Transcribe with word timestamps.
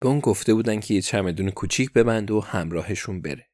به 0.00 0.08
اون 0.08 0.20
گفته 0.20 0.54
بودن 0.54 0.80
که 0.80 0.94
یه 0.94 1.02
چمدون 1.02 1.50
کوچیک 1.50 1.92
ببند 1.92 2.30
و 2.30 2.40
همراهشون 2.40 3.20
بره. 3.20 3.50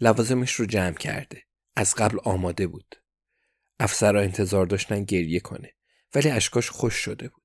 لوازمش 0.00 0.52
رو 0.52 0.66
جمع 0.66 0.94
کرده. 0.94 1.42
از 1.76 1.94
قبل 1.94 2.18
آماده 2.24 2.66
بود. 2.66 2.96
افسرها 3.80 4.22
انتظار 4.22 4.66
داشتن 4.66 5.04
گریه 5.04 5.40
کنه. 5.40 5.72
ولی 6.14 6.30
اشکاش 6.30 6.70
خوش 6.70 6.94
شده 6.94 7.28
بود. 7.28 7.42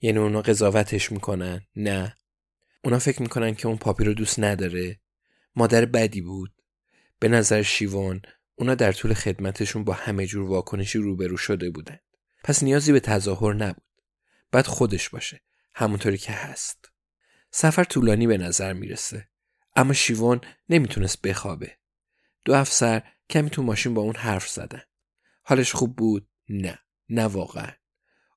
یعنی 0.00 0.18
اونا 0.18 0.42
قضاوتش 0.42 1.12
می‌کنن 1.12 1.66
نه 1.76 2.16
اونا 2.84 2.98
فکر 2.98 3.22
می‌کنن 3.22 3.54
که 3.54 3.68
اون 3.68 3.76
پاپی 3.76 4.04
رو 4.04 4.14
دوست 4.14 4.40
نداره 4.40 5.00
مادر 5.56 5.84
بدی 5.84 6.20
بود 6.20 6.62
به 7.18 7.28
نظر 7.28 7.62
شیوان 7.62 8.22
اونا 8.54 8.74
در 8.74 8.92
طول 8.92 9.14
خدمتشون 9.14 9.84
با 9.84 9.92
همه 9.92 10.26
جور 10.26 10.50
واکنشی 10.50 10.98
روبرو 10.98 11.36
شده 11.36 11.70
بودن 11.70 11.98
پس 12.44 12.62
نیازی 12.62 12.92
به 12.92 13.00
تظاهر 13.00 13.54
نبود 13.54 14.02
بعد 14.52 14.66
خودش 14.66 15.08
باشه 15.08 15.40
همونطوری 15.74 16.18
که 16.18 16.32
هست 16.32 16.90
سفر 17.58 17.84
طولانی 17.84 18.26
به 18.26 18.38
نظر 18.38 18.72
می‌رسه 18.72 19.28
اما 19.76 19.92
شیوان 19.92 20.40
نمی‌تونست 20.68 21.22
بخوابه 21.22 21.76
دو 22.44 22.54
افسر 22.54 23.02
کمی 23.30 23.50
تو 23.50 23.62
ماشین 23.62 23.94
با 23.94 24.02
اون 24.02 24.16
حرف 24.16 24.48
زدن 24.48 24.82
حالش 25.42 25.72
خوب 25.72 25.96
بود 25.96 26.28
نه 26.48 26.78
نه 27.08 27.24
واقعا 27.24 27.72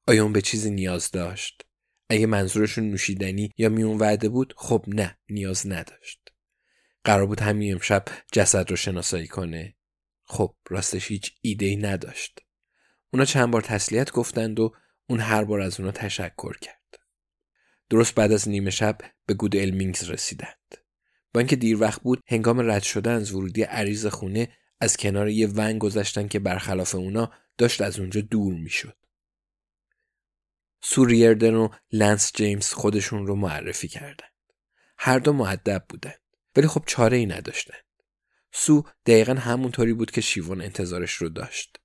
آیا 0.07 0.23
اون 0.23 0.33
به 0.33 0.41
چیزی 0.41 0.71
نیاز 0.71 1.11
داشت؟ 1.11 1.65
اگه 2.09 2.25
منظورشون 2.25 2.89
نوشیدنی 2.89 3.51
یا 3.57 3.69
میون 3.69 3.97
وعده 3.97 4.29
بود 4.29 4.53
خب 4.57 4.85
نه 4.87 5.17
نیاز 5.29 5.67
نداشت. 5.67 6.29
قرار 7.03 7.25
بود 7.25 7.39
همین 7.39 7.73
امشب 7.73 8.05
جسد 8.31 8.69
رو 8.69 8.75
شناسایی 8.75 9.27
کنه. 9.27 9.75
خب 10.23 10.55
راستش 10.69 11.11
هیچ 11.11 11.33
ایده 11.41 11.65
ای 11.65 11.75
نداشت. 11.75 12.39
اونا 13.13 13.25
چند 13.25 13.51
بار 13.51 13.61
تسلیت 13.61 14.11
گفتند 14.11 14.59
و 14.59 14.75
اون 15.09 15.19
هر 15.19 15.43
بار 15.43 15.61
از 15.61 15.79
اونا 15.79 15.91
تشکر 15.91 16.57
کرد. 16.57 16.78
درست 17.89 18.15
بعد 18.15 18.31
از 18.31 18.49
نیمه 18.49 18.69
شب 18.69 18.97
به 19.25 19.33
گود 19.33 19.55
المینگز 19.55 20.03
رسیدند. 20.03 20.75
با 21.33 21.39
اینکه 21.39 21.55
دیر 21.55 21.81
وقت 21.81 22.01
بود 22.01 22.23
هنگام 22.27 22.71
رد 22.71 22.83
شدن 22.83 23.15
از 23.15 23.31
ورودی 23.31 23.63
عریض 23.63 24.05
خونه 24.05 24.57
از 24.79 24.97
کنار 24.97 25.29
یه 25.29 25.47
ونگ 25.47 25.81
گذشتن 25.81 26.27
که 26.27 26.39
برخلاف 26.39 26.95
اونا 26.95 27.31
داشت 27.57 27.81
از 27.81 27.99
اونجا 27.99 28.21
دور 28.21 28.53
می‌شد. 28.53 28.97
سوریردن 30.81 31.53
و 31.53 31.69
لنس 31.91 32.31
جیمز 32.35 32.69
خودشون 32.69 33.27
رو 33.27 33.35
معرفی 33.35 33.87
کردند. 33.87 34.29
هر 34.97 35.19
دو 35.19 35.33
معدب 35.33 35.85
بودند 35.89 36.21
ولی 36.55 36.67
خب 36.67 36.83
چاره 36.87 37.17
ای 37.17 37.25
نداشتند. 37.25 37.83
سو 38.51 38.83
دقیقا 39.05 39.33
همونطوری 39.33 39.93
بود 39.93 40.11
که 40.11 40.21
شیوان 40.21 40.61
انتظارش 40.61 41.13
رو 41.13 41.29
داشت. 41.29 41.77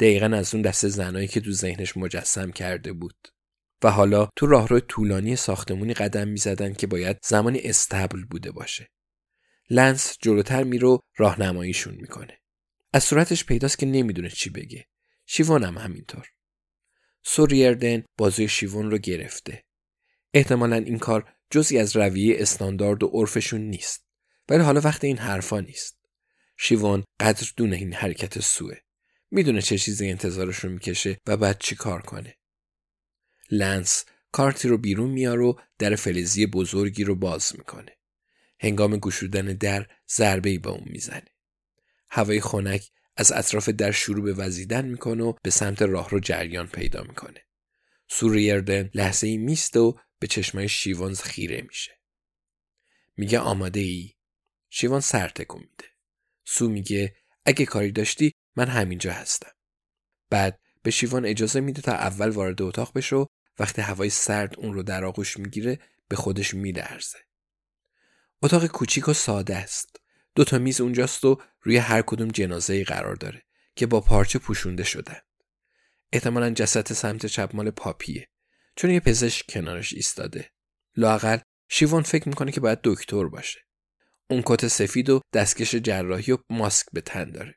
دقیقا 0.00 0.26
از 0.26 0.54
اون 0.54 0.62
دسته 0.62 0.88
زنایی 0.88 1.28
که 1.28 1.40
تو 1.40 1.52
ذهنش 1.52 1.96
مجسم 1.96 2.50
کرده 2.50 2.92
بود. 2.92 3.28
و 3.82 3.90
حالا 3.90 4.28
تو 4.36 4.46
راهرو 4.46 4.80
طولانی 4.80 5.36
ساختمونی 5.36 5.94
قدم 5.94 6.28
می‌زدن 6.28 6.72
که 6.72 6.86
باید 6.86 7.18
زمانی 7.24 7.60
استبل 7.60 8.24
بوده 8.24 8.50
باشه. 8.50 8.88
لنس 9.70 10.16
جلوتر 10.20 10.64
میرو 10.64 11.00
راهنماییشون 11.16 11.94
می‌کنه. 11.94 12.38
از 12.92 13.04
صورتش 13.04 13.44
پیداست 13.44 13.78
که 13.78 13.86
نمی‌دونه 13.86 14.28
چی 14.28 14.50
بگه. 14.50 14.86
شیوان 15.26 15.64
هم 15.64 15.78
همینطور. 15.78 16.28
سوریردن 17.22 18.02
بازوی 18.18 18.48
شیوون 18.48 18.90
رو 18.90 18.98
گرفته. 18.98 19.64
احتمالا 20.34 20.76
این 20.76 20.98
کار 20.98 21.32
جزی 21.50 21.78
از 21.78 21.96
رویه 21.96 22.36
استاندارد 22.38 23.02
و 23.02 23.06
عرفشون 23.06 23.60
نیست. 23.60 24.06
ولی 24.48 24.62
حالا 24.62 24.80
وقت 24.80 25.04
این 25.04 25.18
حرفا 25.18 25.60
نیست. 25.60 25.98
شیوون 26.56 27.04
قدر 27.20 27.48
دونه 27.56 27.76
این 27.76 27.92
حرکت 27.92 28.40
سوه. 28.40 28.76
می‌دونه 29.30 29.62
چه 29.62 29.78
چیزی 29.78 30.10
انتظارش 30.10 30.56
رو 30.56 30.70
می‌کشه 30.70 31.18
و 31.26 31.36
بعد 31.36 31.58
چی 31.58 31.74
کار 31.74 32.02
کنه. 32.02 32.36
لنس 33.52 34.04
کارتی 34.32 34.68
رو 34.68 34.78
بیرون 34.78 35.10
میار 35.10 35.40
و 35.40 35.60
در 35.78 35.94
فلزی 35.94 36.46
بزرگی 36.46 37.04
رو 37.04 37.14
باز 37.14 37.52
می‌کنه. 37.58 37.96
هنگام 38.60 38.96
گشودن 38.96 39.46
در 39.46 39.86
ضربه 40.10 40.50
ای 40.50 40.58
به 40.58 40.70
اون 40.70 40.84
می‌زنه. 40.86 41.28
هوای 42.10 42.40
خنک 42.40 42.90
از 43.16 43.32
اطراف 43.32 43.68
در 43.68 43.90
شروع 43.90 44.24
به 44.24 44.32
وزیدن 44.32 44.84
می‌کنه 44.84 45.24
و 45.24 45.32
به 45.42 45.50
سمت 45.50 45.82
راه 45.82 46.10
رو 46.10 46.20
جریان 46.20 46.66
پیدا 46.66 47.02
می‌کنه. 47.02 47.40
سوریردن 48.08 48.90
لحظه 48.94 49.26
ای 49.26 49.36
میست 49.36 49.76
و 49.76 49.98
به 50.18 50.26
چشمای 50.26 50.68
شیوانز 50.68 51.22
خیره 51.22 51.62
میشه. 51.62 51.98
میگه 53.16 53.38
آماده 53.38 53.80
ای؟ 53.80 54.14
شیوان 54.70 55.00
سر 55.00 55.28
تکون 55.28 55.60
میده. 55.60 55.90
سو 56.44 56.68
میگه 56.68 57.16
اگه 57.44 57.66
کاری 57.66 57.92
داشتی 57.92 58.32
من 58.56 58.68
همینجا 58.68 59.12
هستم. 59.12 59.52
بعد 60.30 60.60
به 60.82 60.90
شیوان 60.90 61.26
اجازه 61.26 61.60
میده 61.60 61.82
تا 61.82 61.92
اول 61.92 62.28
وارد 62.28 62.62
اتاق 62.62 62.92
بشه 62.94 63.16
و 63.16 63.26
وقتی 63.58 63.82
هوای 63.82 64.10
سرد 64.10 64.58
اون 64.58 64.74
رو 64.74 64.82
در 64.82 65.04
آغوش 65.04 65.36
می‌گیره 65.36 65.78
به 66.08 66.16
خودش 66.16 66.54
میلرزه. 66.54 67.18
اتاق 68.42 68.66
کوچیک 68.66 69.08
و 69.08 69.12
ساده 69.12 69.56
است. 69.56 69.96
دو 70.34 70.44
تا 70.44 70.58
میز 70.58 70.80
اونجاست 70.80 71.24
و 71.24 71.40
روی 71.62 71.76
هر 71.76 72.02
کدوم 72.02 72.28
جنازه 72.28 72.74
ای 72.74 72.84
قرار 72.84 73.14
داره 73.14 73.42
که 73.76 73.86
با 73.86 74.00
پارچه 74.00 74.38
پوشونده 74.38 74.84
شدن. 74.84 75.20
احتمالا 76.12 76.50
جسد 76.50 76.92
سمت 76.92 77.26
چپ 77.26 77.50
مال 77.56 77.70
پاپیه 77.70 78.28
چون 78.76 78.90
یه 78.90 79.00
پزشک 79.00 79.46
کنارش 79.48 79.92
ایستاده. 79.92 80.50
لاقل 80.96 81.38
شیوان 81.68 82.02
فکر 82.02 82.28
می‌کنه 82.28 82.52
که 82.52 82.60
باید 82.60 82.78
دکتر 82.84 83.24
باشه. 83.24 83.60
اون 84.30 84.42
کت 84.46 84.66
سفید 84.66 85.10
و 85.10 85.20
دستکش 85.32 85.74
جراحی 85.74 86.32
و 86.32 86.38
ماسک 86.50 86.86
به 86.92 87.00
تن 87.00 87.30
داره. 87.30 87.54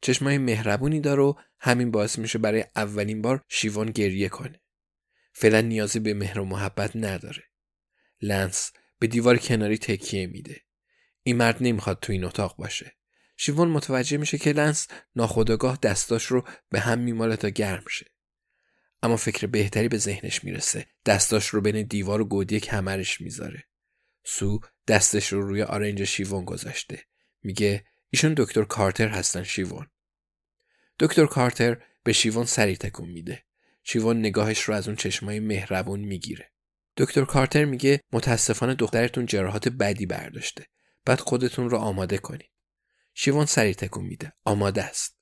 چشمای 0.00 0.38
مهربونی 0.38 1.00
داره 1.00 1.22
و 1.22 1.34
همین 1.60 1.90
باعث 1.90 2.18
میشه 2.18 2.38
برای 2.38 2.64
اولین 2.76 3.22
بار 3.22 3.42
شیوان 3.48 3.90
گریه 3.90 4.28
کنه. 4.28 4.60
فعلا 5.32 5.60
نیازی 5.60 6.00
به 6.00 6.14
مهر 6.14 6.38
و 6.38 6.44
محبت 6.44 6.90
نداره. 6.94 7.42
لنس 8.20 8.72
به 8.98 9.06
دیوار 9.06 9.38
کناری 9.38 9.78
تکیه 9.78 10.26
میده. 10.26 10.60
این 11.22 11.36
مرد 11.36 11.56
نمی‌خواد 11.60 12.00
تو 12.00 12.12
این 12.12 12.24
اتاق 12.24 12.56
باشه. 12.56 12.96
شیوان 13.36 13.68
متوجه 13.68 14.16
میشه 14.16 14.38
که 14.38 14.52
لنس 14.52 14.88
ناخداگاه 15.16 15.78
دستاش 15.82 16.24
رو 16.24 16.48
به 16.70 16.80
هم 16.80 16.98
میماله 16.98 17.36
تا 17.36 17.48
گرم 17.48 17.84
شه. 17.88 18.06
اما 19.02 19.16
فکر 19.16 19.46
بهتری 19.46 19.88
به 19.88 19.98
ذهنش 19.98 20.44
می‌رسه. 20.44 20.86
دستاش 21.06 21.48
رو 21.48 21.60
بین 21.60 21.82
دیوار 21.82 22.20
و 22.20 22.24
گودی 22.24 22.60
کمرش 22.60 23.20
می‌ذاره. 23.20 23.64
سو 24.24 24.60
دستش 24.88 25.32
رو 25.32 25.42
روی 25.42 25.62
آرنج 25.62 26.04
شیوان 26.04 26.44
گذاشته. 26.44 27.04
میگه 27.42 27.84
ایشون 28.10 28.34
دکتر 28.36 28.64
کارتر 28.64 29.08
هستن 29.08 29.42
شیوان. 29.42 29.90
دکتر 30.98 31.26
کارتر 31.26 31.82
به 32.04 32.12
شیوان 32.12 32.44
سری 32.44 32.76
تکون 32.76 33.08
میده. 33.08 33.44
شیوان 33.84 34.18
نگاهش 34.18 34.62
رو 34.62 34.74
از 34.74 34.88
اون 34.88 34.96
چشمای 34.96 35.40
مهربون 35.40 36.00
می‌گیره. 36.00 36.50
دکتر 36.96 37.24
کارتر 37.24 37.64
میگه 37.64 38.00
متاسفانه 38.12 38.74
دخترتون 38.74 39.26
جراحات 39.26 39.68
بدی 39.68 40.06
برداشته. 40.06 40.66
بعد 41.04 41.20
خودتون 41.20 41.70
رو 41.70 41.78
آماده 41.78 42.18
کنید. 42.18 42.50
شیوان 43.14 43.46
سری 43.46 43.74
تکون 43.74 44.04
میده. 44.04 44.32
آماده 44.44 44.84
است. 44.84 45.16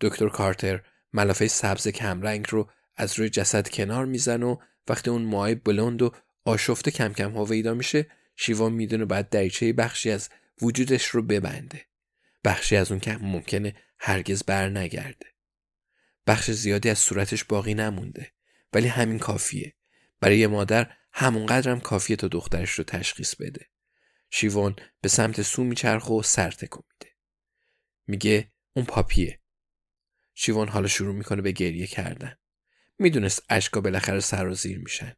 دکتر 0.00 0.28
کارتر 0.28 0.82
ملافه 1.12 1.48
سبز 1.48 1.88
کمرنگ 1.88 2.46
رو 2.48 2.70
از 2.96 3.18
روی 3.18 3.30
جسد 3.30 3.68
کنار 3.68 4.06
میزن 4.06 4.42
و 4.42 4.56
وقتی 4.88 5.10
اون 5.10 5.22
موهای 5.22 5.54
بلند 5.54 6.02
و 6.02 6.12
آشفته 6.44 6.90
کم 6.90 7.12
کم 7.12 7.36
هویدا 7.36 7.74
میشه 7.74 8.06
شیوان 8.36 8.72
می‌دونه 8.72 9.04
بعد 9.04 9.28
دریچه 9.28 9.72
بخشی 9.72 10.10
از 10.10 10.28
وجودش 10.62 11.06
رو 11.06 11.22
ببنده. 11.22 11.86
بخشی 12.44 12.76
از 12.76 12.90
اون 12.90 13.00
که 13.00 13.16
ممکنه 13.16 13.74
هرگز 13.98 14.42
بر 14.42 14.68
نگرده. 14.68 15.26
بخش 16.26 16.50
زیادی 16.50 16.90
از 16.90 16.98
صورتش 16.98 17.44
باقی 17.44 17.74
نمونده 17.74 18.32
ولی 18.72 18.88
همین 18.88 19.18
کافیه. 19.18 19.74
برای 20.20 20.38
یه 20.38 20.46
مادر 20.46 20.92
همونقدرم 21.12 21.80
کافیه 21.80 22.16
تا 22.16 22.28
دخترش 22.28 22.70
رو 22.70 22.84
تشخیص 22.84 23.34
بده. 23.34 23.66
شیوان 24.30 24.76
به 25.00 25.08
سمت 25.08 25.42
سو 25.42 25.64
میچرخه 25.64 26.12
و 26.12 26.22
سر 26.22 26.50
تکون 26.50 26.82
میده. 26.92 27.12
میگه 28.06 28.52
اون 28.72 28.84
پاپیه. 28.84 29.40
شیوان 30.34 30.68
حالا 30.68 30.88
شروع 30.88 31.14
می‌کنه 31.14 31.42
به 31.42 31.52
گریه 31.52 31.86
کردن. 31.86 32.36
می‌دونست 32.98 33.42
اشکا 33.48 33.80
بالاخره 33.80 34.20
سر 34.20 34.46
و 34.46 34.54
زیر 34.54 34.78
میشن. 34.78 35.16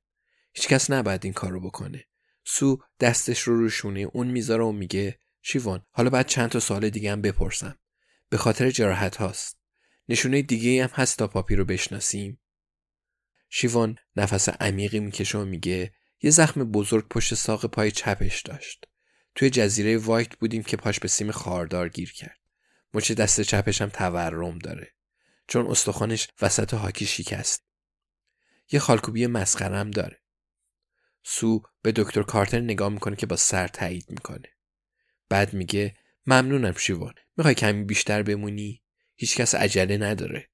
هیچکس 0.54 0.90
نباید 0.90 1.24
این 1.24 1.32
کار 1.32 1.52
رو 1.52 1.60
بکنه. 1.60 2.04
سو 2.44 2.82
دستش 3.00 3.40
رو 3.40 3.58
رو 3.58 3.68
شونه 3.68 4.00
اون 4.00 4.26
می‌ذاره 4.26 4.64
و 4.64 4.72
میگه 4.72 5.18
شیوان 5.42 5.86
حالا 5.90 6.10
بعد 6.10 6.26
چند 6.26 6.50
تا 6.50 6.60
سال 6.60 6.90
دیگه 6.90 7.12
هم 7.12 7.22
بپرسم. 7.22 7.78
به 8.28 8.36
خاطر 8.36 8.70
جراحت 8.70 9.16
هاست. 9.16 9.61
نشونه 10.12 10.42
دیگه 10.42 10.84
هم 10.84 10.90
هست 10.94 11.18
تا 11.18 11.26
پاپی 11.26 11.56
رو 11.56 11.64
بشناسیم. 11.64 12.40
شیوان 13.48 13.98
نفس 14.16 14.48
عمیقی 14.48 15.00
می‌کشه 15.00 15.38
و 15.38 15.44
میگه 15.44 15.94
یه 16.22 16.30
زخم 16.30 16.64
بزرگ 16.64 17.08
پشت 17.08 17.34
ساق 17.34 17.66
پای 17.66 17.90
چپش 17.90 18.42
داشت. 18.42 18.84
توی 19.34 19.50
جزیره 19.50 19.98
وایت 19.98 20.36
بودیم 20.36 20.62
که 20.62 20.76
پاش 20.76 21.00
به 21.00 21.08
سیم 21.08 21.30
خاردار 21.30 21.88
گیر 21.88 22.12
کرد. 22.12 22.38
مچ 22.94 23.12
دست 23.12 23.40
چپش 23.40 23.82
هم 23.82 23.88
تورم 23.88 24.58
داره. 24.58 24.94
چون 25.48 25.66
استخوانش 25.66 26.28
وسط 26.42 26.74
هاکی 26.74 27.06
شکست. 27.06 27.64
یه 28.72 28.80
خالکوبی 28.80 29.26
مسخرم 29.26 29.90
داره. 29.90 30.22
سو 31.22 31.62
به 31.82 31.92
دکتر 31.92 32.22
کارتر 32.22 32.60
نگاه 32.60 32.88
می‌کنه 32.88 33.16
که 33.16 33.26
با 33.26 33.36
سر 33.36 33.68
تایید 33.68 34.10
می‌کنه. 34.10 34.48
بعد 35.28 35.54
میگه 35.54 35.96
ممنونم 36.26 36.72
شیوان. 36.72 37.14
می‌خوای 37.36 37.54
کمی 37.54 37.84
بیشتر 37.84 38.22
بمونی؟ 38.22 38.81
هیچکس 39.14 39.54
عجله 39.54 39.98
نداره. 39.98 40.48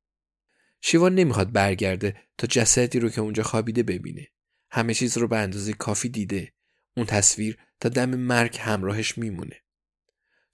شیوان 0.81 1.15
نمی‌خواد 1.15 1.53
برگرده 1.53 2.17
تا 2.39 2.47
جسدی 2.47 2.99
رو 2.99 3.09
که 3.09 3.21
اونجا 3.21 3.43
خوابیده 3.43 3.83
ببینه. 3.83 4.29
همه 4.71 4.95
چیز 4.95 5.19
رو 5.19 5.29
به 5.29 5.39
اندازه 5.39 5.73
کافی 5.73 6.09
دیده. 6.09 6.53
اون 6.97 7.07
تصویر 7.07 7.59
تا 7.81 7.89
دم 7.89 8.15
مرگ 8.15 8.59
همراهش 8.61 9.19
میمونه. 9.19 9.57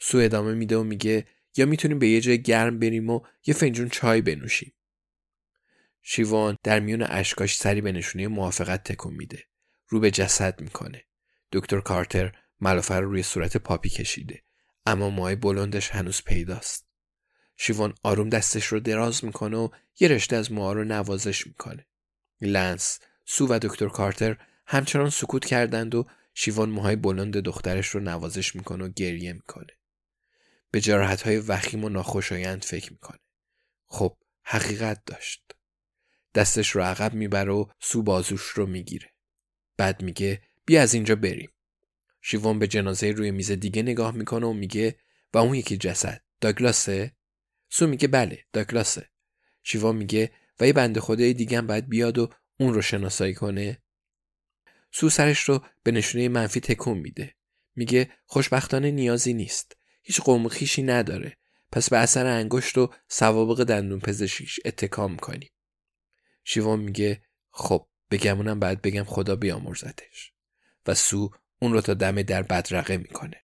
سو 0.00 0.18
ادامه 0.18 0.54
میده 0.54 0.76
و 0.76 0.82
میگه 0.82 1.26
یا 1.56 1.66
می‌تونیم 1.66 1.98
به 1.98 2.08
یه 2.08 2.20
جای 2.20 2.42
گرم 2.42 2.78
بریم 2.78 3.10
و 3.10 3.20
یه 3.46 3.54
فنجون 3.54 3.88
چای 3.88 4.20
بنوشیم. 4.20 4.72
شیوان 6.02 6.56
در 6.62 6.80
میون 6.80 7.02
اشکاش 7.02 7.56
سری 7.56 7.80
به 7.80 7.92
نشونه 7.92 8.28
موافقت 8.28 8.84
تکون 8.84 9.14
میده. 9.14 9.44
رو 9.88 10.00
به 10.00 10.10
جسد 10.10 10.60
می‌کنه. 10.60 11.04
دکتر 11.52 11.80
کارتر 11.80 12.32
ملافه 12.60 12.94
رو 12.94 13.10
روی 13.10 13.22
صورت 13.22 13.56
پاپی 13.56 13.88
کشیده. 13.88 14.42
اما 14.86 15.10
مای 15.10 15.36
بلندش 15.36 15.90
هنوز 15.90 16.22
پیداست. 16.22 16.83
شیوان 17.56 17.94
آروم 18.02 18.28
دستش 18.28 18.66
رو 18.66 18.80
دراز 18.80 19.24
می‌کنه 19.24 19.56
و 19.56 19.68
یه 20.00 20.08
رشته 20.08 20.36
از 20.36 20.52
موها 20.52 20.72
رو 20.72 20.84
نوازش 20.84 21.46
می‌کنه. 21.46 21.86
لنس، 22.40 22.98
سو 23.24 23.46
و 23.46 23.58
دکتر 23.62 23.88
کارتر 23.88 24.36
همچنان 24.66 25.10
سکوت 25.10 25.44
کردند 25.44 25.94
و 25.94 26.06
شیوان 26.34 26.70
موهای 26.70 26.96
بلند 26.96 27.36
دخترش 27.36 27.88
رو 27.88 28.00
نوازش 28.00 28.56
می‌کنه 28.56 28.84
و 28.84 28.88
گریه 28.88 29.32
می‌کنه. 29.32 29.72
به 30.70 30.80
جراحت 30.80 31.22
های 31.22 31.38
وخیم 31.38 31.84
و 31.84 31.88
ناخوشایند 31.88 32.64
فکر 32.64 32.92
می‌کنه. 32.92 33.18
خب 33.86 34.16
حقیقت 34.42 35.02
داشت. 35.06 35.52
دستش 36.34 36.70
رو 36.70 36.82
عقب 36.82 37.14
می‌بره 37.14 37.52
و 37.52 37.66
سو 37.80 38.02
بازوش 38.02 38.42
رو 38.42 38.66
می‌گیره. 38.66 39.12
بعد 39.76 40.02
میگه 40.02 40.42
بیا 40.66 40.82
از 40.82 40.94
اینجا 40.94 41.16
بریم. 41.16 41.50
شیوان 42.22 42.58
به 42.58 42.68
جنازه 42.68 43.10
روی 43.10 43.30
میز 43.30 43.50
دیگه 43.50 43.82
نگاه 43.82 44.14
می‌کنه 44.14 44.46
و 44.46 44.52
میگه 44.52 44.98
و 45.34 45.38
اون 45.38 45.54
یکی 45.54 45.76
جسد 45.76 46.22
داگلاسه؟ 46.40 47.12
سو 47.76 47.86
میگه 47.86 48.08
بله 48.08 48.44
داگلاسه. 48.52 49.08
شیوان 49.62 49.96
میگه 49.96 50.30
و 50.60 50.66
یه 50.66 50.72
بنده 50.72 51.00
خدای 51.00 51.34
دیگه 51.34 51.58
هم 51.58 51.66
باید 51.66 51.88
بیاد 51.88 52.18
و 52.18 52.30
اون 52.60 52.74
رو 52.74 52.82
شناسایی 52.82 53.34
کنه. 53.34 53.82
سو 54.92 55.10
سرش 55.10 55.40
رو 55.40 55.64
به 55.82 55.90
نشونه 55.90 56.28
منفی 56.28 56.60
تکون 56.60 56.98
میده. 56.98 57.34
میگه 57.76 58.10
خوشبختانه 58.26 58.90
نیازی 58.90 59.34
نیست. 59.34 59.76
هیچ 60.02 60.20
قوم 60.20 60.48
خیشی 60.48 60.82
نداره. 60.82 61.36
پس 61.72 61.90
به 61.90 61.98
اثر 61.98 62.26
انگشت 62.26 62.78
و 62.78 62.90
سوابق 63.08 63.64
دندون 63.64 64.00
پزشکیش 64.00 64.60
اتکا 64.64 65.08
می‌کنیم. 65.08 65.50
شیوان 66.44 66.80
میگه 66.80 67.22
خب 67.50 67.88
بگمونم 68.10 68.60
بعد 68.60 68.82
بگم 68.82 69.04
خدا 69.04 69.36
بیامرزتش 69.36 70.32
و 70.86 70.94
سو 70.94 71.30
اون 71.58 71.72
رو 71.72 71.80
تا 71.80 71.94
دم 71.94 72.22
در 72.22 72.42
بدرقه 72.42 72.96
می‌کنه 72.96 73.44